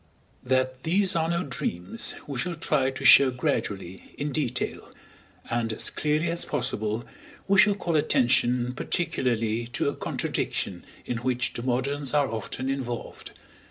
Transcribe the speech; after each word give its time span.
That 0.41 0.81
these 0.81 1.15
are 1.15 1.29
no 1.29 1.43
dreams 1.43 2.15
we 2.25 2.39
shall 2.39 2.55
try 2.55 2.89
to 2.89 3.05
show 3.05 3.29
gradually, 3.29 4.15
in 4.17 4.31
detail, 4.31 4.91
and 5.47 5.71
as 5.71 5.91
clearly 5.91 6.31
as 6.31 6.43
possible, 6.43 7.05
we 7.47 7.59
shall 7.59 7.75
call 7.75 7.95
attention 7.95 8.73
particularly 8.73 9.67
to 9.73 9.89
a 9.89 9.95
contradiction 9.95 10.85
in 11.05 11.17
which 11.19 11.53
the 11.53 11.61
moderns 11.61 12.15
are 12.15 12.31
often 12.31 12.67
involved. 12.67 13.33